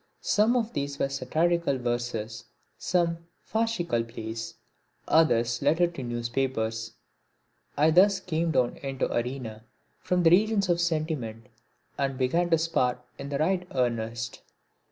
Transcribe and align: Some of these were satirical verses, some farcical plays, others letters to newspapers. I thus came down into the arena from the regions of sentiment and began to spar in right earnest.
Some 0.23 0.55
of 0.55 0.73
these 0.73 0.97
were 0.97 1.09
satirical 1.09 1.77
verses, 1.77 2.45
some 2.75 3.27
farcical 3.43 4.03
plays, 4.03 4.55
others 5.07 5.61
letters 5.61 5.93
to 5.93 6.01
newspapers. 6.01 6.93
I 7.77 7.91
thus 7.91 8.19
came 8.19 8.49
down 8.49 8.77
into 8.77 9.07
the 9.07 9.13
arena 9.15 9.63
from 9.99 10.23
the 10.23 10.31
regions 10.31 10.69
of 10.69 10.81
sentiment 10.81 11.49
and 11.99 12.17
began 12.17 12.49
to 12.49 12.57
spar 12.57 12.97
in 13.19 13.29
right 13.29 13.67
earnest. 13.75 14.41